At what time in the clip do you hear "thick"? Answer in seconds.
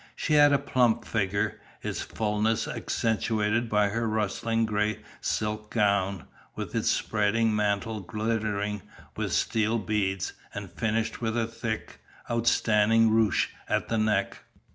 11.45-11.99